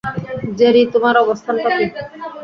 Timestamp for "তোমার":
0.93-1.15